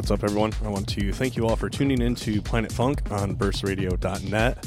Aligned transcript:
what's 0.00 0.10
up, 0.10 0.24
everyone? 0.24 0.50
I 0.64 0.68
want 0.68 0.88
to 0.88 1.12
thank 1.12 1.36
you 1.36 1.46
all 1.46 1.56
for 1.56 1.68
tuning 1.68 2.00
in 2.00 2.14
to 2.14 2.40
Planet 2.40 2.72
Funk 2.72 3.02
on 3.10 3.36
burstradio.net. 3.36 4.66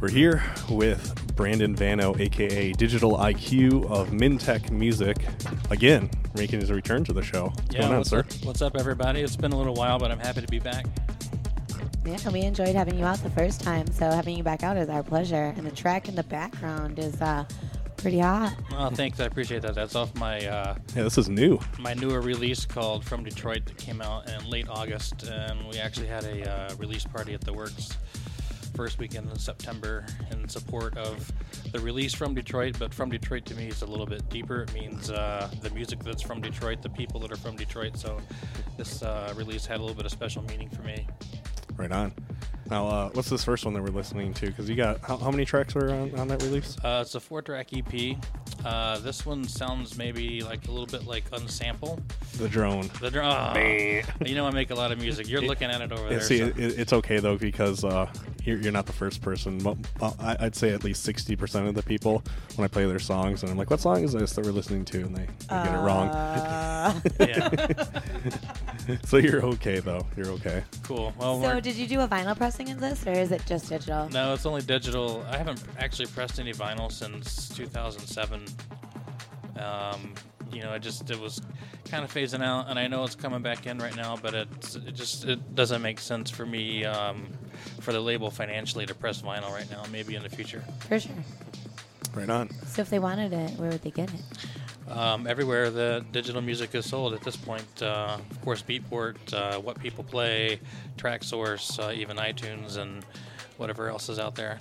We're 0.00 0.08
here 0.08 0.42
with 0.70 1.36
Brandon 1.36 1.76
Vano, 1.76 2.16
aka 2.18 2.72
Digital 2.72 3.18
IQ 3.18 3.90
of 3.90 4.08
Mintech 4.08 4.70
Music, 4.70 5.18
again, 5.68 6.08
making 6.34 6.60
his 6.60 6.72
return 6.72 7.04
to 7.04 7.12
the 7.12 7.20
show. 7.20 7.48
What's 7.48 7.74
Yeah, 7.74 7.80
going 7.80 7.92
on, 7.92 7.98
what's 7.98 8.08
sir? 8.08 8.20
up? 8.20 8.32
What's 8.42 8.62
up, 8.62 8.74
everybody? 8.78 9.20
It's 9.20 9.36
been 9.36 9.52
a 9.52 9.58
little 9.58 9.74
while, 9.74 9.98
but 9.98 10.10
I'm 10.10 10.18
happy 10.18 10.40
to 10.40 10.48
be 10.48 10.60
back. 10.60 10.86
Yeah, 12.06 12.16
we 12.30 12.40
enjoyed 12.40 12.74
having 12.74 12.98
you 12.98 13.04
out 13.04 13.18
the 13.18 13.28
first 13.28 13.60
time, 13.60 13.86
so 13.92 14.10
having 14.10 14.34
you 14.34 14.42
back 14.42 14.62
out 14.62 14.78
is 14.78 14.88
our 14.88 15.02
pleasure. 15.02 15.52
And 15.58 15.66
the 15.66 15.72
track 15.72 16.08
in 16.08 16.14
the 16.14 16.22
background 16.22 16.98
is 16.98 17.20
uh, 17.20 17.44
pretty 17.98 18.18
hot. 18.20 18.54
Well, 18.70 18.90
thanks. 18.90 19.20
I 19.20 19.24
appreciate 19.24 19.62
that. 19.62 19.74
That's 19.74 19.94
off 19.94 20.14
my 20.14 20.38
uh, 20.46 20.76
Yeah, 20.94 21.02
this 21.02 21.18
is 21.18 21.28
new. 21.28 21.58
my 21.78 21.94
newer 21.94 22.20
release 22.20 22.64
called 22.64 23.04
From 23.04 23.24
Detroit 23.24 23.66
that 23.66 23.76
came 23.76 24.00
out 24.00 24.28
in 24.30 24.48
late 24.48 24.68
August, 24.68 25.24
and 25.24 25.66
we 25.68 25.78
actually 25.78 26.06
had 26.06 26.24
a 26.24 26.50
uh, 26.50 26.74
release 26.76 27.04
party 27.04 27.34
at 27.34 27.40
the 27.42 27.52
Works 27.52 27.96
first 28.74 28.98
weekend 29.00 29.28
in 29.28 29.36
September 29.38 30.06
in 30.30 30.48
support 30.48 30.96
of 30.96 31.32
the 31.72 31.80
release 31.80 32.14
from 32.14 32.34
Detroit. 32.34 32.76
But 32.78 32.94
from 32.94 33.10
Detroit 33.10 33.44
to 33.46 33.54
me 33.54 33.66
is 33.66 33.82
a 33.82 33.86
little 33.86 34.06
bit 34.06 34.28
deeper. 34.30 34.62
It 34.62 34.72
means 34.72 35.10
uh, 35.10 35.50
the 35.62 35.70
music 35.70 35.98
that's 36.04 36.22
from 36.22 36.40
Detroit, 36.40 36.82
the 36.82 36.90
people 36.90 37.18
that 37.20 37.32
are 37.32 37.36
from 37.36 37.56
Detroit. 37.56 37.96
So 37.98 38.20
this 38.76 39.02
uh, 39.02 39.34
release 39.36 39.66
had 39.66 39.78
a 39.78 39.82
little 39.82 39.96
bit 39.96 40.06
of 40.06 40.12
special 40.12 40.42
meaning 40.44 40.70
for 40.70 40.82
me. 40.82 41.06
Right 41.76 41.90
on. 41.90 42.12
Now, 42.70 42.86
uh, 42.86 43.08
what's 43.14 43.30
this 43.30 43.42
first 43.44 43.64
one 43.64 43.72
that 43.74 43.82
we're 43.82 43.88
listening 43.88 44.34
to? 44.34 44.46
Because 44.46 44.68
you 44.68 44.76
got 44.76 45.00
how, 45.00 45.16
how 45.16 45.30
many 45.30 45.44
tracks 45.46 45.74
were 45.74 45.90
on, 45.90 46.14
on 46.18 46.28
that 46.28 46.42
release? 46.42 46.76
Uh, 46.84 46.98
it's 47.02 47.14
a 47.14 47.20
four 47.20 47.40
track 47.40 47.68
EP. 47.72 48.16
Uh, 48.64 48.98
this 48.98 49.24
one 49.24 49.44
sounds 49.44 49.96
maybe 49.96 50.42
like 50.42 50.66
a 50.68 50.70
little 50.70 50.86
bit 50.86 51.06
like 51.06 51.30
Unsample. 51.30 51.98
The 52.36 52.48
drone. 52.48 52.90
The 53.00 53.10
drum. 53.10 53.56
you 54.26 54.34
know, 54.34 54.46
I 54.46 54.50
make 54.50 54.70
a 54.70 54.74
lot 54.74 54.92
of 54.92 55.00
music. 55.00 55.28
You're 55.28 55.40
looking 55.40 55.70
at 55.70 55.80
it 55.80 55.92
over 55.92 56.02
Yeah, 56.04 56.08
there. 56.10 56.20
see, 56.20 56.38
so- 56.40 56.46
it, 56.46 56.58
it- 56.58 56.78
it's 56.78 56.92
okay 56.92 57.18
though 57.20 57.36
because 57.38 57.84
uh, 57.84 58.06
you're, 58.44 58.58
you're 58.58 58.72
not 58.72 58.84
the 58.86 58.92
first 58.92 59.22
person. 59.22 59.58
But 59.58 59.78
uh, 60.02 60.12
I, 60.20 60.36
I'd 60.40 60.54
say 60.56 60.70
at 60.70 60.84
least 60.84 61.04
sixty 61.04 61.36
percent 61.36 61.68
of 61.68 61.74
the 61.74 61.82
people 61.82 62.22
when 62.56 62.64
I 62.64 62.68
play 62.68 62.84
their 62.86 62.98
songs 62.98 63.42
and 63.42 63.50
I'm 63.50 63.56
like, 63.58 63.70
"What 63.70 63.80
song 63.80 64.04
is 64.04 64.12
this 64.12 64.32
that 64.34 64.44
we're 64.44 64.52
listening 64.52 64.84
to?" 64.86 65.00
and 65.00 65.16
they, 65.16 65.26
they 65.26 65.64
get 65.64 65.74
it 65.74 65.78
wrong. 65.78 66.08
Uh, 66.08 67.00
yeah, 67.20 67.68
so 69.04 69.16
you're 69.16 69.44
okay 69.44 69.80
though. 69.80 70.06
You're 70.16 70.28
okay. 70.32 70.64
cool. 70.82 71.12
Well, 71.18 71.40
so, 71.42 71.60
did 71.60 71.76
you 71.76 71.86
do 71.86 72.00
a 72.00 72.08
vinyl 72.08 72.36
pressing 72.58 72.74
of 72.74 72.80
this, 72.80 73.06
or 73.06 73.12
is 73.12 73.30
it 73.30 73.44
just 73.46 73.68
digital? 73.68 74.08
no, 74.10 74.34
it's 74.34 74.46
only 74.46 74.62
digital. 74.62 75.24
I 75.30 75.36
haven't 75.36 75.62
actually 75.78 76.06
pressed 76.06 76.40
any 76.40 76.52
vinyl 76.52 76.90
since 76.90 77.48
2007. 77.50 78.44
Um, 79.58 80.14
you 80.50 80.62
know, 80.62 80.72
it 80.72 80.80
just 80.80 81.08
it 81.10 81.20
was 81.20 81.40
kind 81.84 82.04
of 82.04 82.12
phasing 82.12 82.42
out, 82.42 82.68
and 82.68 82.78
I 82.78 82.88
know 82.88 83.04
it's 83.04 83.14
coming 83.14 83.42
back 83.42 83.66
in 83.66 83.78
right 83.78 83.94
now, 83.94 84.16
but 84.16 84.34
it's 84.34 84.74
it 84.74 84.94
just 84.94 85.24
it 85.24 85.54
doesn't 85.54 85.82
make 85.82 86.00
sense 86.00 86.30
for 86.30 86.46
me 86.46 86.84
um, 86.84 87.28
for 87.80 87.92
the 87.92 88.00
label 88.00 88.30
financially 88.30 88.86
to 88.86 88.94
press 88.94 89.22
vinyl 89.22 89.52
right 89.52 89.70
now. 89.70 89.84
Maybe 89.92 90.16
in 90.16 90.22
the 90.22 90.30
future. 90.30 90.64
For 90.88 90.98
sure. 90.98 91.12
Right 92.14 92.30
on. 92.30 92.50
So, 92.66 92.82
if 92.82 92.90
they 92.90 92.98
wanted 92.98 93.32
it, 93.32 93.50
where 93.58 93.70
would 93.70 93.82
they 93.82 93.90
get 93.90 94.12
it? 94.12 94.20
Um, 94.90 95.26
everywhere 95.26 95.70
the 95.70 96.04
digital 96.12 96.40
music 96.40 96.74
is 96.74 96.86
sold 96.86 97.12
at 97.12 97.20
this 97.20 97.36
point. 97.36 97.82
Uh, 97.82 98.18
of 98.30 98.40
course, 98.42 98.62
Beatport, 98.62 99.16
uh, 99.34 99.60
What 99.60 99.78
People 99.80 100.02
Play, 100.02 100.60
Traxsource, 100.96 101.78
uh, 101.78 101.92
even 101.92 102.16
iTunes, 102.16 102.78
and 102.78 103.04
whatever 103.58 103.88
else 103.88 104.08
is 104.08 104.18
out 104.18 104.34
there. 104.34 104.60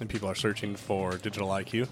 And 0.00 0.08
people 0.08 0.28
are 0.28 0.34
searching 0.34 0.74
for 0.74 1.16
Digital 1.18 1.48
IQ. 1.48 1.88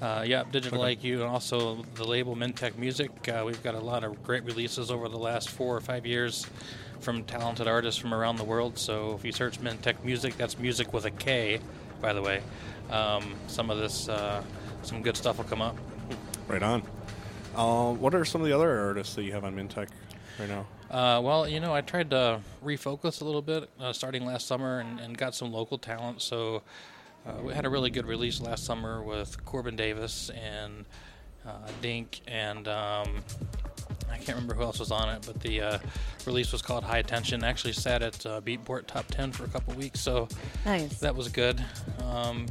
Uh, 0.00 0.24
yeah, 0.26 0.44
Digital 0.50 0.80
Okay. 0.82 0.96
IQ, 0.96 1.14
and 1.14 1.22
also 1.24 1.84
the 1.96 2.04
label 2.04 2.34
Mintech 2.36 2.78
Music. 2.78 3.10
Uh, 3.28 3.42
we've 3.44 3.62
got 3.62 3.74
a 3.74 3.80
lot 3.80 4.04
of 4.04 4.22
great 4.22 4.44
releases 4.44 4.90
over 4.90 5.08
the 5.08 5.18
last 5.18 5.50
four 5.50 5.76
or 5.76 5.80
five 5.80 6.06
years 6.06 6.46
from 7.00 7.24
talented 7.24 7.68
artists 7.68 8.00
from 8.00 8.14
around 8.14 8.36
the 8.36 8.44
world. 8.44 8.78
So 8.78 9.14
if 9.14 9.24
you 9.24 9.32
search 9.32 9.60
Mintech 9.60 10.02
Music, 10.04 10.36
that's 10.36 10.58
music 10.58 10.92
with 10.92 11.04
a 11.04 11.10
K, 11.10 11.60
by 12.00 12.12
the 12.12 12.22
way. 12.22 12.42
Um, 12.90 13.34
some 13.48 13.70
of 13.70 13.78
this, 13.78 14.08
uh, 14.08 14.42
some 14.82 15.02
good 15.02 15.16
stuff 15.16 15.36
will 15.38 15.44
come 15.44 15.60
up. 15.62 15.76
Right 16.46 16.62
on. 16.62 16.82
Um, 17.58 18.00
what 18.00 18.14
are 18.14 18.24
some 18.24 18.40
of 18.40 18.46
the 18.46 18.52
other 18.54 18.86
artists 18.86 19.14
that 19.16 19.24
you 19.24 19.32
have 19.32 19.44
on 19.44 19.54
Mintech 19.56 19.88
right 20.38 20.48
now? 20.48 20.66
Uh, 20.90 21.20
well, 21.20 21.48
you 21.48 21.58
know, 21.60 21.74
I 21.74 21.80
tried 21.80 22.10
to 22.10 22.40
refocus 22.64 23.20
a 23.20 23.24
little 23.24 23.42
bit 23.42 23.68
uh, 23.80 23.92
starting 23.92 24.24
last 24.24 24.46
summer 24.46 24.78
and, 24.78 25.00
and 25.00 25.18
got 25.18 25.34
some 25.34 25.52
local 25.52 25.76
talent. 25.76 26.22
So 26.22 26.62
uh, 27.26 27.32
we 27.42 27.52
had 27.52 27.66
a 27.66 27.68
really 27.68 27.90
good 27.90 28.06
release 28.06 28.40
last 28.40 28.64
summer 28.64 29.02
with 29.02 29.44
Corbin 29.44 29.74
Davis 29.76 30.30
and 30.30 30.84
uh, 31.46 31.50
Dink, 31.82 32.20
and 32.28 32.68
um, 32.68 33.16
I 34.10 34.16
can't 34.16 34.28
remember 34.28 34.54
who 34.54 34.62
else 34.62 34.78
was 34.78 34.90
on 34.90 35.08
it, 35.08 35.24
but 35.26 35.40
the 35.40 35.60
uh, 35.60 35.78
release 36.26 36.52
was 36.52 36.62
called 36.62 36.84
High 36.84 37.02
Tension. 37.02 37.42
Actually, 37.42 37.72
sat 37.72 38.02
at 38.02 38.24
uh, 38.24 38.40
Beatport 38.40 38.86
Top 38.86 39.06
10 39.08 39.32
for 39.32 39.44
a 39.44 39.48
couple 39.48 39.74
weeks, 39.74 40.00
so 40.00 40.28
Nice. 40.64 40.98
that 41.00 41.14
was 41.14 41.28
good. 41.28 41.62
Um, 42.04 42.46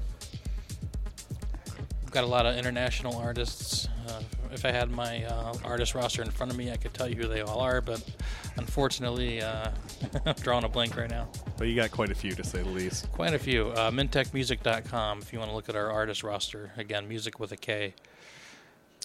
we've 2.08 2.14
got 2.14 2.24
a 2.24 2.28
lot 2.28 2.46
of 2.46 2.56
international 2.56 3.18
artists. 3.18 3.90
Uh, 4.08 4.22
if 4.54 4.64
I 4.64 4.72
had 4.72 4.90
my 4.90 5.26
uh, 5.26 5.54
artist 5.66 5.94
roster 5.94 6.22
in 6.22 6.32
front 6.32 6.54
of 6.54 6.58
me, 6.58 6.72
I 6.72 6.78
could 6.78 6.94
tell 6.94 7.06
you 7.10 7.18
who 7.18 7.28
they 7.28 7.42
all 7.42 7.60
are, 7.60 7.82
but 7.82 8.02
unfortunately, 8.56 9.42
uh, 9.42 9.72
I'm 10.26 10.34
drawing 10.36 10.64
a 10.64 10.70
blank 10.70 10.96
right 10.96 11.10
now. 11.10 11.28
But 11.58 11.68
you 11.68 11.76
got 11.76 11.92
quite 11.92 12.10
a 12.10 12.16
few 12.16 12.32
to 12.32 12.46
say 12.46 12.62
the 12.62 12.70
least. 12.70 13.12
Quite 13.12 13.34
a 13.34 13.40
few. 13.40 13.68
Uh, 13.72 13.92
mintechmusic.com 13.92 15.20
if 15.20 15.34
you 15.34 15.40
want 15.40 15.52
to 15.52 15.56
look 15.56 15.68
at 15.68 15.76
our 15.76 15.92
artist 15.92 16.24
roster. 16.24 16.72
Again, 16.78 17.10
music 17.10 17.42
with 17.42 17.52
a 17.52 17.58
K. 17.58 17.94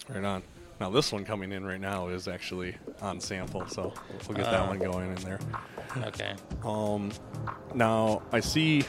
Right 0.09 0.23
on. 0.23 0.45
Now 0.79 0.91
this 0.91 1.11
one 1.11 1.25
coming 1.25 1.51
in 1.51 1.65
right 1.67 1.81
now 1.81 2.07
is 2.07 2.29
actually 2.29 2.77
on 3.01 3.19
sample, 3.19 3.67
so 3.67 3.93
we'll 4.29 4.37
get 4.37 4.45
that 4.47 4.61
Oh. 4.61 4.67
one 4.69 4.79
going 4.79 5.09
in 5.09 5.23
there. 5.25 5.41
Okay. 6.05 6.35
Um, 6.65 7.11
now 7.75 8.23
I 8.31 8.39
see 8.39 8.85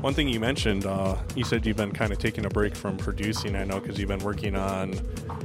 one 0.00 0.14
thing 0.14 0.28
you 0.28 0.40
mentioned. 0.40 0.86
Uh, 0.86 1.16
you 1.34 1.44
said 1.44 1.66
you've 1.66 1.76
been 1.76 1.92
kind 1.92 2.12
of 2.12 2.18
taking 2.18 2.46
a 2.46 2.48
break 2.48 2.74
from 2.74 2.96
producing. 2.96 3.54
I 3.56 3.64
know 3.64 3.80
because 3.80 3.98
you've 3.98 4.08
been 4.08 4.24
working 4.24 4.56
on 4.56 4.94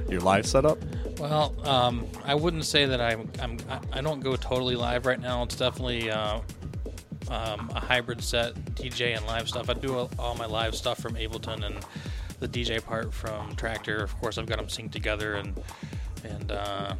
your 0.10 0.22
live 0.22 0.46
setup. 0.46 0.78
Well, 1.20 1.56
um, 1.68 2.06
I 2.24 2.36
wouldn't 2.36 2.66
say 2.66 2.86
that 2.86 3.02
I'm, 3.02 3.30
I'm. 3.42 3.58
I- 3.92 4.02
don't 4.02 4.20
go 4.20 4.36
totally 4.36 4.76
live 4.76 5.06
right 5.06 5.20
now. 5.20 5.44
It's 5.44 5.56
definitely 5.56 6.12
uh, 6.12 6.40
um, 7.30 7.72
a 7.76 7.80
hybrid 7.80 8.22
set, 8.24 8.54
DJ 8.76 9.16
and 9.18 9.26
live 9.26 9.48
stuff. 9.48 9.70
I 9.70 9.74
do 9.74 9.96
all, 9.96 10.12
all 10.20 10.36
my 10.36 10.46
live 10.46 10.76
stuff 10.76 11.00
from 11.00 11.16
Ableton 11.16 11.66
and 11.66 11.86
the 12.40 12.48
DJ 12.48 12.84
part 12.84 13.14
from 13.14 13.56
Traktor. 13.56 14.02
Of 14.04 14.20
course, 14.20 14.38
I've 14.38 14.46
got 14.46 14.58
them 14.58 14.68
synced 14.68 14.92
together 14.92 15.36
and 15.36 15.60
and 16.30 16.52
uh, 16.52 16.96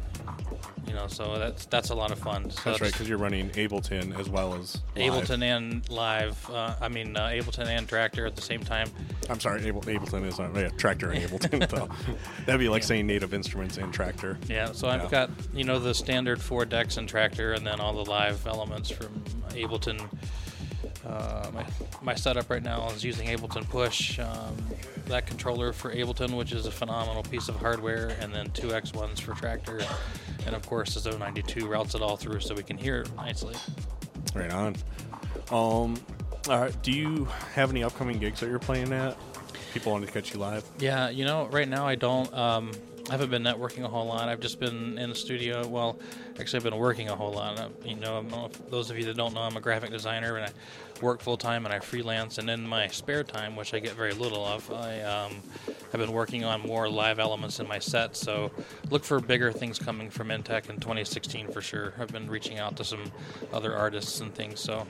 you 0.86 0.94
know, 0.94 1.06
so 1.08 1.38
that's 1.38 1.66
that's 1.66 1.90
a 1.90 1.94
lot 1.94 2.10
of 2.12 2.18
fun. 2.18 2.50
So 2.50 2.60
That's 2.64 2.80
right, 2.80 2.92
because 2.92 3.08
you're 3.08 3.18
running 3.18 3.50
Ableton 3.50 4.18
as 4.18 4.28
well 4.28 4.54
as 4.54 4.80
live. 4.94 5.12
Ableton 5.12 5.42
and 5.42 5.88
live. 5.90 6.48
Uh, 6.50 6.74
I 6.80 6.88
mean, 6.88 7.16
uh, 7.16 7.26
Ableton 7.28 7.66
and 7.66 7.88
Traktor 7.88 8.26
at 8.26 8.36
the 8.36 8.42
same 8.42 8.60
time. 8.62 8.88
I'm 9.28 9.40
sorry, 9.40 9.64
Able, 9.66 9.82
Ableton 9.82 10.24
is 10.26 10.38
not 10.38 10.54
yeah, 10.54 10.68
Traktor 10.68 11.12
and 11.14 11.24
Ableton. 11.28 11.68
though. 11.70 11.88
That'd 12.46 12.60
be 12.60 12.68
like 12.68 12.82
saying 12.84 13.06
Native 13.06 13.34
Instruments 13.34 13.78
and 13.78 13.92
Traktor. 13.92 14.36
Yeah, 14.48 14.72
so 14.72 14.88
I've 14.88 15.04
Yeah. 15.04 15.10
got 15.10 15.30
you 15.52 15.64
know 15.64 15.78
the 15.78 15.94
standard 15.94 16.40
four 16.40 16.64
decks 16.64 16.96
and 16.96 17.08
Traktor, 17.08 17.56
and 17.56 17.66
then 17.66 17.80
all 17.80 17.92
the 17.92 18.08
live 18.08 18.46
elements 18.46 18.90
from 18.90 19.08
Ableton. 19.50 20.00
Uh, 21.06 21.50
my 21.54 21.64
my 22.02 22.14
setup 22.14 22.50
right 22.50 22.62
now 22.62 22.88
is 22.90 23.04
using 23.04 23.28
Ableton 23.28 23.68
Push, 23.68 24.18
um, 24.18 24.56
that 25.06 25.26
controller 25.26 25.72
for 25.72 25.94
Ableton, 25.94 26.36
which 26.36 26.52
is 26.52 26.66
a 26.66 26.70
phenomenal 26.70 27.22
piece 27.22 27.48
of 27.48 27.56
hardware, 27.56 28.16
and 28.20 28.34
then 28.34 28.50
two 28.50 28.74
X 28.74 28.92
ones 28.92 29.20
for 29.20 29.32
Traktor, 29.32 29.86
and 30.46 30.56
of 30.56 30.66
course 30.66 30.94
the 30.94 31.10
Xone 31.10 31.20
92 31.20 31.66
routes 31.66 31.94
it 31.94 32.02
all 32.02 32.16
through 32.16 32.40
so 32.40 32.54
we 32.54 32.62
can 32.62 32.76
hear 32.76 33.02
it 33.02 33.16
nicely. 33.16 33.54
Right 34.34 34.52
on. 34.52 34.76
Um, 35.50 35.96
all 36.48 36.60
right. 36.60 36.82
Do 36.82 36.92
you 36.92 37.26
have 37.54 37.70
any 37.70 37.84
upcoming 37.84 38.18
gigs 38.18 38.40
that 38.40 38.48
you're 38.48 38.58
playing 38.58 38.92
at? 38.92 39.16
People 39.72 39.92
want 39.92 40.06
to 40.06 40.12
catch 40.12 40.32
you 40.32 40.40
live. 40.40 40.64
Yeah, 40.78 41.10
you 41.10 41.24
know, 41.24 41.46
right 41.46 41.68
now 41.68 41.86
I 41.86 41.94
don't. 41.94 42.32
Um, 42.34 42.72
I 43.08 43.12
haven't 43.12 43.30
been 43.30 43.44
networking 43.44 43.84
a 43.84 43.88
whole 43.88 44.06
lot. 44.06 44.28
I've 44.28 44.40
just 44.40 44.58
been 44.58 44.98
in 44.98 45.10
the 45.10 45.14
studio. 45.14 45.64
Well, 45.64 45.96
actually, 46.40 46.56
I've 46.56 46.64
been 46.64 46.76
working 46.76 47.08
a 47.08 47.14
whole 47.14 47.32
lot. 47.32 47.58
Uh, 47.58 47.68
you 47.84 47.94
know, 47.94 48.16
I'm- 48.16 48.50
those 48.68 48.90
of 48.90 48.98
you 48.98 49.04
that 49.04 49.16
don't 49.16 49.32
know, 49.32 49.42
I'm 49.42 49.56
a 49.56 49.60
graphic 49.60 49.90
designer 49.90 50.36
and 50.36 50.46
I 50.46 51.00
work 51.04 51.22
full 51.22 51.36
time 51.36 51.64
and 51.66 51.72
I 51.72 51.78
freelance. 51.78 52.38
And 52.38 52.50
in 52.50 52.66
my 52.66 52.88
spare 52.88 53.22
time, 53.22 53.54
which 53.54 53.74
I 53.74 53.78
get 53.78 53.92
very 53.92 54.12
little 54.12 54.44
of, 54.44 54.68
I 54.72 55.02
um, 55.02 55.40
have 55.92 56.00
been 56.00 56.10
working 56.10 56.42
on 56.42 56.60
more 56.62 56.88
live 56.88 57.20
elements 57.20 57.60
in 57.60 57.68
my 57.68 57.78
set. 57.78 58.16
So 58.16 58.50
look 58.90 59.04
for 59.04 59.20
bigger 59.20 59.52
things 59.52 59.78
coming 59.78 60.10
from 60.10 60.28
Intech 60.28 60.68
in 60.68 60.80
2016 60.80 61.52
for 61.52 61.62
sure. 61.62 61.94
I've 62.00 62.12
been 62.12 62.28
reaching 62.28 62.58
out 62.58 62.76
to 62.78 62.84
some 62.84 63.04
other 63.52 63.76
artists 63.76 64.18
and 64.18 64.34
things. 64.34 64.58
So 64.58 64.84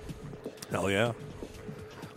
Hell 0.71 0.91
yeah. 0.91 1.13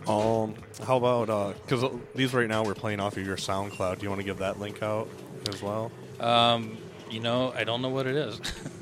Um, 0.07 0.55
how 0.87 0.95
about 0.95 1.57
because 1.67 1.83
these 2.15 2.33
right 2.33 2.47
now 2.47 2.63
we're 2.63 2.73
playing 2.73 3.01
off 3.01 3.17
of 3.17 3.25
your 3.27 3.35
SoundCloud. 3.35 3.99
Do 3.99 4.03
you 4.03 4.09
want 4.09 4.21
to 4.21 4.25
give 4.25 4.37
that 4.37 4.59
link 4.59 4.81
out 4.81 5.09
as 5.49 5.61
well? 5.61 5.91
um, 6.19 6.77
you 7.09 7.19
know, 7.19 7.51
I 7.55 7.63
don't 7.63 7.81
know 7.81 7.89
what 7.89 8.05
it 8.07 8.15
is. 8.15 8.39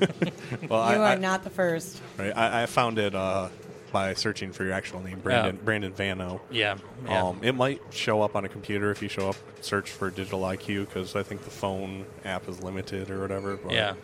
Well, 0.68 0.80
you 0.92 0.96
I, 0.96 0.98
are 0.98 1.04
I, 1.04 1.14
not 1.16 1.44
the 1.44 1.50
first. 1.50 2.00
right, 2.18 2.34
I, 2.36 2.62
I 2.62 2.66
found 2.66 2.98
it 2.98 3.14
uh, 3.14 3.48
by 3.92 4.14
searching 4.14 4.52
for 4.52 4.64
your 4.64 4.72
actual 4.74 5.00
name, 5.00 5.18
Brandon 5.20 5.56
Yeah. 5.56 5.62
Brandon 5.64 5.92
Vano. 5.92 6.40
yeah, 6.50 6.76
yeah. 7.06 7.22
Um, 7.24 7.40
it 7.42 7.54
might 7.54 7.80
show 7.90 8.20
up 8.22 8.36
on 8.36 8.44
a 8.44 8.48
computer 8.48 8.90
if 8.90 9.02
you 9.02 9.08
show 9.08 9.30
up 9.30 9.36
search 9.60 9.90
for 9.90 10.10
Digital 10.10 10.40
IQ 10.42 10.86
because 10.86 11.16
I 11.16 11.22
think 11.22 11.44
the 11.44 11.50
phone 11.50 12.04
app 12.24 12.48
is 12.48 12.62
limited 12.62 13.10
or 13.10 13.20
whatever. 13.20 13.56
But, 13.56 13.72
Yeah. 13.72 13.94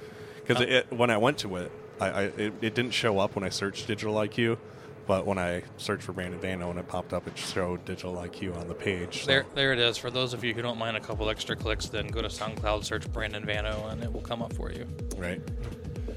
Because 0.46 0.62
it, 0.62 0.90
when 0.92 1.10
I 1.10 1.16
went 1.18 1.38
to 1.38 1.56
it, 1.56 1.72
I, 2.00 2.06
I 2.08 2.22
it, 2.24 2.52
it 2.60 2.74
didn't 2.74 2.92
show 2.92 3.18
up 3.18 3.34
when 3.34 3.44
I 3.44 3.48
searched 3.50 3.86
Digital 3.86 4.14
IQ, 4.14 4.58
but 5.06 5.26
when 5.26 5.38
I 5.38 5.62
searched 5.76 6.02
for 6.04 6.12
Brandon 6.12 6.40
Vano 6.40 6.70
and 6.70 6.78
it 6.78 6.88
popped 6.88 7.12
up, 7.12 7.26
it 7.26 7.36
showed 7.36 7.84
Digital 7.84 8.14
IQ 8.16 8.56
on 8.58 8.68
the 8.68 8.74
page. 8.74 9.20
so- 9.22 9.26
There, 9.26 9.46
there 9.54 9.72
it 9.72 9.78
is. 9.78 9.96
For 9.98 10.10
those 10.10 10.32
of 10.32 10.42
you 10.44 10.54
who 10.54 10.62
don't 10.62 10.78
mind 10.78 10.96
a 10.96 11.00
couple 11.00 11.28
extra 11.28 11.54
clicks, 11.56 11.86
then 11.86 12.06
go 12.08 12.22
to 12.22 12.28
SoundCloud, 12.28 12.84
search 12.84 13.10
Brandon 13.12 13.44
Vano, 13.44 13.88
and 13.88 14.02
it 14.02 14.12
will 14.12 14.20
come 14.22 14.42
up 14.42 14.52
for 14.54 14.70
you. 14.72 14.86
Right. 15.16 15.40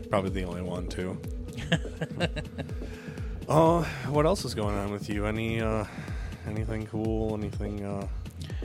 Probably 0.10 0.30
the 0.30 0.44
only 0.44 0.62
one 0.62 0.88
too. 0.88 1.20
Oh, 3.50 3.82
what 4.10 4.26
else 4.26 4.46
is 4.46 4.54
going 4.54 4.76
on 4.76 4.92
with 4.92 5.10
you? 5.10 5.26
Any 5.26 5.62
uh, 5.62 5.86
anything 6.48 6.86
cool? 6.88 7.34
Anything 7.34 7.84
uh, 7.86 8.08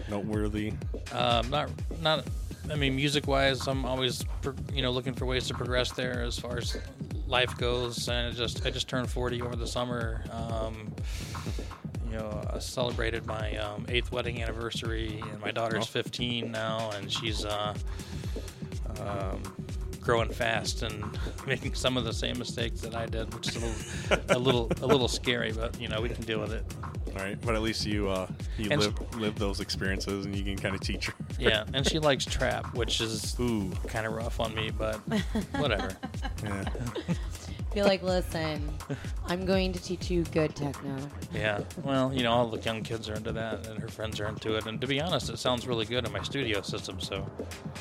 noteworthy? 0.08 0.72
Um, 1.12 1.48
not, 1.50 1.70
not. 2.00 2.24
I 2.70 2.76
mean, 2.76 2.94
music-wise, 2.96 3.66
I'm 3.66 3.84
always, 3.84 4.24
you 4.72 4.82
know, 4.82 4.90
looking 4.90 5.14
for 5.14 5.26
ways 5.26 5.46
to 5.48 5.54
progress 5.54 5.92
there 5.92 6.22
as 6.22 6.38
far 6.38 6.58
as 6.58 6.76
life 7.26 7.56
goes. 7.58 8.08
And 8.08 8.28
it 8.32 8.36
just, 8.36 8.64
I 8.64 8.70
just 8.70 8.88
turned 8.88 9.10
40 9.10 9.42
over 9.42 9.56
the 9.56 9.66
summer. 9.66 10.22
Um, 10.30 10.92
you 12.10 12.16
know, 12.18 12.42
I 12.52 12.58
celebrated 12.58 13.26
my 13.26 13.56
um, 13.56 13.86
eighth 13.88 14.12
wedding 14.12 14.42
anniversary, 14.42 15.22
and 15.30 15.40
my 15.40 15.50
daughter's 15.50 15.84
Oh. 15.84 16.02
15 16.02 16.50
now, 16.52 16.90
and 16.92 17.10
she's 17.10 17.44
uh, 17.44 17.74
um, 19.00 19.42
growing 20.02 20.28
fast 20.28 20.82
and 20.82 21.18
making 21.46 21.74
some 21.74 21.96
of 21.96 22.04
the 22.04 22.12
same 22.12 22.38
mistakes 22.38 22.80
that 22.82 22.94
I 22.94 23.06
did, 23.06 23.32
which 23.34 23.48
is 23.48 23.56
a 23.56 23.60
little, 23.60 24.26
a 24.28 24.38
little, 24.38 24.72
a 24.82 24.86
little 24.86 25.08
scary. 25.08 25.52
But 25.52 25.80
you 25.80 25.88
know, 25.88 26.00
we 26.00 26.08
can 26.08 26.22
deal 26.24 26.40
with 26.40 26.52
it. 26.52 26.64
All 27.14 27.18
right, 27.22 27.38
but 27.42 27.54
at 27.54 27.62
least 27.62 27.84
you 27.86 28.08
uh, 28.08 28.26
you 28.58 28.68
And- 28.70 28.80
live 28.80 29.16
live 29.16 29.38
those 29.38 29.60
experiences 29.60 30.24
and 30.24 30.34
you 30.34 30.44
can 30.44 30.56
kind 30.56 30.74
of 30.74 30.80
teach 30.80 31.06
her. 31.06 31.14
Yeah, 31.38 31.64
and 31.74 31.86
she 31.86 31.98
likes 31.98 32.24
trap, 32.24 32.74
which 32.74 33.00
is 33.00 33.36
Ooh, 33.38 33.70
kind 33.86 34.06
of 34.06 34.14
rough 34.14 34.40
on 34.40 34.54
me, 34.54 34.70
but 34.70 34.96
whatever. 35.58 35.96
yeah. 36.44 36.64
Feel 37.74 37.86
like, 37.86 38.02
listen, 38.02 38.68
I'm 39.26 39.46
going 39.46 39.72
to 39.72 39.82
teach 39.82 40.10
you 40.10 40.24
good 40.24 40.54
techno. 40.54 40.96
Yeah, 41.34 41.60
well, 41.82 42.12
you 42.12 42.22
know, 42.22 42.30
all 42.32 42.48
the 42.48 42.60
young 42.60 42.82
kids 42.82 43.08
are 43.08 43.14
into 43.14 43.32
that, 43.32 43.66
and 43.66 43.78
her 43.80 43.88
friends 43.88 44.20
are 44.20 44.26
into 44.26 44.56
it. 44.56 44.66
And 44.66 44.80
to 44.82 44.86
be 44.86 45.00
honest, 45.00 45.30
it 45.30 45.38
sounds 45.38 45.66
really 45.66 45.86
good 45.86 46.06
in 46.06 46.12
my 46.12 46.22
studio 46.22 46.60
system. 46.60 47.00
So, 47.00 47.26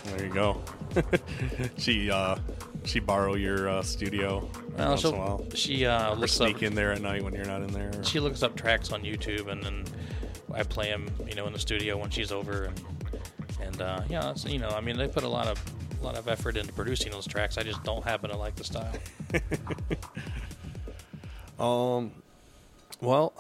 There 0.06 0.26
you 0.26 0.34
go. 0.34 0.62
she 1.78 2.10
uh, 2.10 2.38
she 2.86 3.00
borrow 3.00 3.36
your 3.36 3.68
uh, 3.70 3.82
studio 3.82 4.50
every 4.58 4.76
well, 4.78 4.90
once 4.90 5.04
in 5.04 5.10
a 5.10 5.12
she'll, 5.12 5.20
while. 5.20 5.46
she 5.56 5.86
uh, 5.86 6.12
Or 6.14 6.16
looks 6.16 6.40
up 6.40 6.48
sneak 6.50 6.64
in 6.64 6.74
there 6.74 6.92
at 6.94 7.02
night 7.02 7.24
when 7.24 7.34
you're 7.34 7.46
not 7.46 7.62
in 7.62 7.68
there. 7.74 7.90
or- 7.94 8.04
she 8.04 8.20
looks 8.20 8.44
up 8.44 8.56
tracks 8.56 8.92
on 8.92 9.04
YouTube, 9.04 9.48
and 9.52 9.62
then 9.64 9.84
I 10.54 10.64
play 10.64 10.90
them, 10.90 11.10
you 11.28 11.36
know, 11.36 11.48
in 11.48 11.54
the 11.54 11.60
studio 11.60 11.98
when 11.98 12.10
she's 12.10 12.32
over, 12.32 12.64
and 12.64 12.82
and 13.62 13.82
uh, 13.82 14.02
yeah, 14.10 14.32
it's, 14.32 14.46
you 14.46 14.58
know, 14.60 14.70
I 14.70 14.80
mean, 14.82 14.98
they 14.98 15.08
put 15.08 15.24
a 15.24 15.28
lot 15.30 15.48
of 15.48 15.62
a 16.02 16.06
lot 16.06 16.18
of 16.18 16.28
effort 16.28 16.58
into 16.58 16.74
producing 16.74 17.12
those 17.12 17.28
tracks. 17.28 17.58
I 17.58 17.64
just 17.64 17.84
don't 17.84 18.04
happen 18.04 18.30
to 18.30 18.38
like 18.38 18.56
the 18.56 18.64
style. 18.64 18.92
Um, 21.60 22.12
well, 23.02 23.34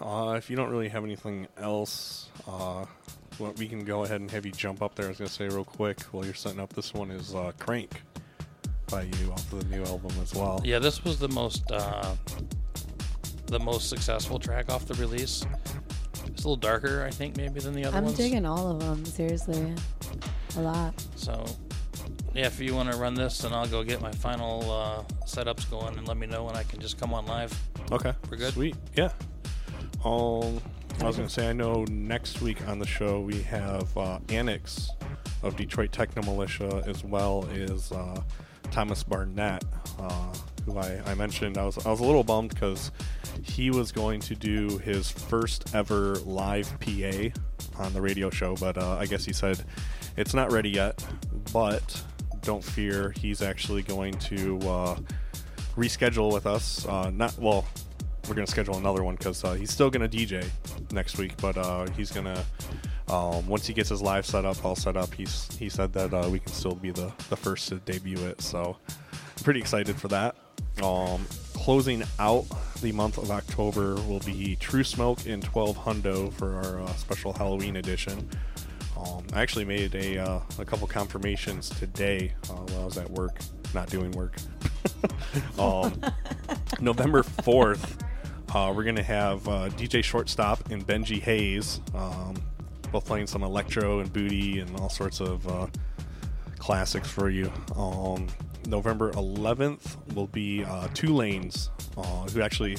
uh, 0.00 0.34
if 0.36 0.50
you 0.50 0.56
don't 0.56 0.68
really 0.70 0.88
have 0.88 1.04
anything 1.04 1.46
else, 1.56 2.28
uh, 2.48 2.84
well, 3.38 3.52
we 3.56 3.68
can 3.68 3.84
go 3.84 4.02
ahead 4.02 4.20
and 4.20 4.28
have 4.32 4.44
you 4.44 4.50
jump 4.50 4.82
up 4.82 4.96
there. 4.96 5.06
I 5.06 5.10
was 5.10 5.18
gonna 5.18 5.28
say 5.30 5.46
real 5.46 5.64
quick 5.64 6.00
while 6.10 6.24
you're 6.24 6.34
setting 6.34 6.58
up. 6.58 6.72
This 6.72 6.92
one 6.92 7.12
is 7.12 7.36
uh, 7.36 7.52
"Crank" 7.60 8.02
by 8.90 9.02
you 9.02 9.30
off 9.30 9.52
of 9.52 9.60
the 9.60 9.76
new 9.76 9.84
album 9.84 10.10
as 10.20 10.34
well. 10.34 10.60
Yeah, 10.64 10.80
this 10.80 11.04
was 11.04 11.20
the 11.20 11.28
most 11.28 11.70
uh, 11.70 12.16
the 13.46 13.60
most 13.60 13.88
successful 13.88 14.40
track 14.40 14.72
off 14.72 14.86
the 14.86 14.94
release. 14.94 15.46
It's 16.26 16.44
a 16.44 16.48
little 16.48 16.56
darker, 16.56 17.04
I 17.06 17.10
think, 17.10 17.36
maybe 17.36 17.60
than 17.60 17.74
the 17.74 17.84
other 17.84 17.92
ones. 17.94 17.96
I'm 17.96 18.04
ones. 18.06 18.16
digging 18.16 18.44
all 18.44 18.72
of 18.72 18.80
them, 18.80 19.04
seriously. 19.04 19.72
A 20.56 20.60
lot. 20.60 20.94
So, 21.14 21.44
yeah, 22.38 22.46
if 22.46 22.60
you 22.60 22.72
want 22.72 22.88
to 22.92 22.96
run 22.96 23.14
this, 23.14 23.38
then 23.38 23.52
I'll 23.52 23.66
go 23.66 23.82
get 23.82 24.00
my 24.00 24.12
final 24.12 24.70
uh, 24.70 25.02
setups 25.26 25.68
going 25.68 25.98
and 25.98 26.06
let 26.06 26.16
me 26.16 26.28
know 26.28 26.44
when 26.44 26.54
I 26.54 26.62
can 26.62 26.78
just 26.78 26.96
come 26.96 27.12
on 27.12 27.26
live. 27.26 27.52
Okay, 27.90 28.12
We're 28.30 28.36
good? 28.36 28.52
Sweet, 28.52 28.76
yeah. 28.94 29.10
Um, 30.04 30.60
I 31.00 31.04
was 31.04 31.16
gonna 31.16 31.28
say 31.28 31.48
I 31.48 31.52
know 31.52 31.84
next 31.90 32.40
week 32.40 32.66
on 32.68 32.78
the 32.78 32.86
show 32.86 33.20
we 33.20 33.42
have 33.42 33.96
uh, 33.98 34.20
Annex 34.28 34.88
of 35.42 35.56
Detroit 35.56 35.90
Techno 35.90 36.22
Militia 36.22 36.84
as 36.86 37.02
well 37.02 37.48
as 37.52 37.90
uh, 37.90 38.22
Thomas 38.70 39.02
Barnett, 39.02 39.64
uh, 39.98 40.32
who 40.64 40.78
I, 40.78 41.02
I 41.06 41.14
mentioned. 41.14 41.58
I 41.58 41.64
was 41.64 41.84
I 41.84 41.90
was 41.90 41.98
a 41.98 42.04
little 42.04 42.22
bummed 42.22 42.50
because 42.50 42.92
he 43.42 43.70
was 43.70 43.90
going 43.90 44.20
to 44.20 44.36
do 44.36 44.78
his 44.78 45.10
first 45.10 45.74
ever 45.74 46.14
live 46.18 46.70
PA 46.78 47.30
on 47.82 47.92
the 47.94 48.00
radio 48.00 48.30
show, 48.30 48.54
but 48.54 48.78
uh, 48.78 48.96
I 48.96 49.06
guess 49.06 49.24
he 49.24 49.32
said 49.32 49.64
it's 50.16 50.34
not 50.34 50.52
ready 50.52 50.70
yet. 50.70 51.04
But 51.52 52.00
don't 52.42 52.62
fear, 52.62 53.12
he's 53.18 53.42
actually 53.42 53.82
going 53.82 54.14
to 54.14 54.58
uh, 54.60 54.96
reschedule 55.76 56.32
with 56.32 56.46
us. 56.46 56.86
Uh, 56.86 57.10
not 57.10 57.36
well, 57.38 57.64
we're 58.28 58.34
gonna 58.34 58.46
schedule 58.46 58.76
another 58.76 59.02
one 59.02 59.16
because 59.16 59.44
uh, 59.44 59.54
he's 59.54 59.70
still 59.70 59.90
gonna 59.90 60.08
DJ 60.08 60.46
next 60.92 61.18
week, 61.18 61.36
but 61.38 61.56
uh, 61.56 61.86
he's 61.96 62.10
gonna 62.10 62.44
um, 63.08 63.46
once 63.46 63.66
he 63.66 63.72
gets 63.72 63.88
his 63.88 64.02
live 64.02 64.26
set 64.26 64.44
up, 64.44 64.62
all 64.64 64.76
set 64.76 64.96
up. 64.96 65.12
He's 65.14 65.48
he 65.56 65.68
said 65.68 65.92
that 65.94 66.12
uh, 66.12 66.28
we 66.30 66.38
can 66.38 66.52
still 66.52 66.74
be 66.74 66.90
the 66.90 67.12
the 67.30 67.36
first 67.36 67.68
to 67.68 67.76
debut 67.76 68.18
it, 68.26 68.40
so 68.42 68.76
I'm 68.88 69.44
pretty 69.44 69.60
excited 69.60 69.96
for 69.96 70.08
that. 70.08 70.36
Um, 70.82 71.24
closing 71.54 72.04
out 72.18 72.44
the 72.80 72.92
month 72.92 73.18
of 73.18 73.30
October 73.30 73.96
will 74.02 74.20
be 74.20 74.56
True 74.56 74.84
Smoke 74.84 75.26
in 75.26 75.40
12 75.40 75.76
Hundo 75.76 76.32
for 76.32 76.54
our 76.54 76.80
uh, 76.80 76.86
special 76.94 77.32
Halloween 77.32 77.76
edition. 77.76 78.28
Um, 78.98 79.24
I 79.32 79.42
actually 79.42 79.64
made 79.64 79.94
a, 79.94 80.18
uh, 80.18 80.40
a 80.58 80.64
couple 80.64 80.86
confirmations 80.86 81.68
today 81.70 82.34
uh, 82.50 82.54
while 82.54 82.82
I 82.82 82.84
was 82.84 82.98
at 82.98 83.10
work, 83.10 83.38
not 83.74 83.88
doing 83.88 84.10
work. 84.12 84.36
um, 85.58 86.00
November 86.80 87.22
4th, 87.22 88.00
uh, 88.54 88.72
we're 88.74 88.84
going 88.84 88.96
to 88.96 89.02
have 89.02 89.46
uh, 89.46 89.68
DJ 89.70 90.02
Shortstop 90.02 90.70
and 90.70 90.86
Benji 90.86 91.20
Hayes, 91.20 91.80
um, 91.94 92.34
both 92.90 93.04
playing 93.04 93.26
some 93.26 93.42
electro 93.42 94.00
and 94.00 94.12
booty 94.12 94.60
and 94.60 94.74
all 94.80 94.88
sorts 94.88 95.20
of 95.20 95.46
uh, 95.46 95.66
classics 96.58 97.10
for 97.10 97.30
you. 97.30 97.52
Um, 97.76 98.26
November 98.66 99.12
11th 99.12 100.14
will 100.14 100.26
be 100.26 100.64
uh, 100.64 100.88
Two 100.94 101.14
Lanes, 101.14 101.70
uh, 101.96 102.02
who 102.02 102.40
actually 102.42 102.76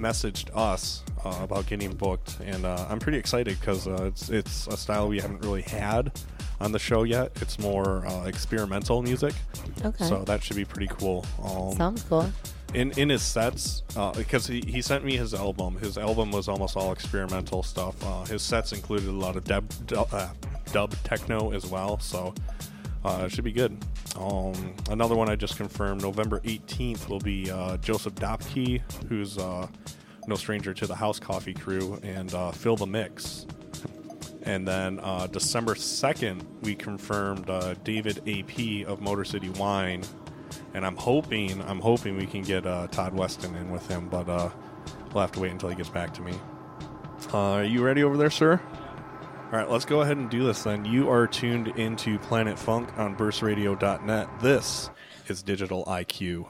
messaged 0.00 0.48
us 0.56 1.02
uh, 1.24 1.38
about 1.42 1.66
getting 1.66 1.92
booked, 1.94 2.38
and 2.40 2.64
uh, 2.64 2.86
I'm 2.88 2.98
pretty 2.98 3.18
excited 3.18 3.58
because 3.60 3.86
uh, 3.86 4.04
it's 4.04 4.28
it's 4.30 4.66
a 4.68 4.76
style 4.76 5.08
we 5.08 5.20
haven't 5.20 5.40
really 5.40 5.62
had 5.62 6.12
on 6.60 6.72
the 6.72 6.78
show 6.78 7.02
yet. 7.04 7.30
It's 7.40 7.58
more 7.58 8.06
uh, 8.06 8.24
experimental 8.24 9.02
music, 9.02 9.34
Okay. 9.84 10.04
so 10.04 10.22
that 10.24 10.42
should 10.42 10.56
be 10.56 10.64
pretty 10.64 10.88
cool. 10.98 11.24
Um, 11.44 11.76
Sounds 11.76 12.02
cool. 12.04 12.30
in 12.74 12.92
in 12.92 13.08
his 13.10 13.22
sets 13.22 13.82
uh, 13.96 14.12
because 14.12 14.46
he, 14.46 14.60
he 14.66 14.80
sent 14.82 15.04
me 15.04 15.16
his 15.16 15.34
album 15.34 15.76
his 15.78 15.98
album 15.98 16.30
was 16.30 16.48
almost 16.48 16.76
all 16.76 16.92
experimental 16.92 17.62
stuff 17.64 17.96
uh, 18.04 18.24
his 18.26 18.42
sets 18.42 18.72
included 18.72 19.08
a 19.08 19.12
lot 19.26 19.34
of 19.36 19.42
dub, 19.44 19.64
dub, 19.86 20.06
uh, 20.12 20.28
dub 20.72 20.94
techno 21.02 21.50
as 21.52 21.66
well 21.66 21.98
so 21.98 22.32
uh, 23.04 23.22
it 23.24 23.32
should 23.32 23.44
be 23.44 23.52
good 23.52 23.76
um, 24.16 24.74
another 24.90 25.14
one 25.14 25.28
i 25.28 25.36
just 25.36 25.56
confirmed 25.56 26.02
november 26.02 26.40
18th 26.40 27.08
will 27.08 27.20
be 27.20 27.50
uh, 27.50 27.76
joseph 27.78 28.14
dopke 28.16 28.80
who's 29.08 29.38
uh, 29.38 29.66
no 30.26 30.34
stranger 30.34 30.74
to 30.74 30.86
the 30.86 30.94
house 30.94 31.18
coffee 31.18 31.54
crew 31.54 31.98
and 32.02 32.34
uh, 32.34 32.50
fill 32.50 32.76
the 32.76 32.86
mix 32.86 33.46
and 34.44 34.66
then 34.66 35.00
uh, 35.02 35.26
December 35.26 35.74
2nd, 35.74 36.42
we 36.62 36.74
confirmed 36.74 37.50
uh, 37.50 37.74
David 37.84 38.26
AP 38.26 38.88
of 38.88 39.02
Motor 39.02 39.22
City 39.22 39.50
Wine 39.50 40.02
and 40.72 40.86
I'm 40.86 40.96
hoping 40.96 41.60
I'm 41.62 41.78
hoping 41.78 42.16
we 42.16 42.26
can 42.26 42.40
get 42.40 42.64
Todd 42.64 43.12
Weston 43.12 43.54
in 43.54 43.70
with 43.70 43.86
him, 43.86 44.08
but 44.08 44.26
we'll 44.26 45.20
have 45.20 45.32
to 45.32 45.40
wait 45.40 45.52
until 45.52 45.68
he 45.68 45.76
gets 45.76 45.90
back 45.90 46.14
to 46.14 46.22
me. 46.22 46.32
Are 47.32 47.64
you 47.64 47.82
ready 47.82 48.02
over 48.02 48.16
there, 48.16 48.30
sir? 48.30 48.60
All 49.52 49.58
right, 49.58 49.68
let's 49.68 49.84
go 49.84 50.02
ahead 50.02 50.16
and 50.16 50.30
do 50.30 50.44
this 50.44 50.62
then. 50.62 50.84
You 50.84 51.10
are 51.10 51.26
tuned 51.26 51.68
into 51.76 52.20
Planet 52.20 52.56
Funk 52.56 52.96
on 52.96 53.16
burstradio.net. 53.16 54.28
This 54.40 54.90
is 55.26 55.42
Digital 55.42 55.84
IQ. 55.86 56.46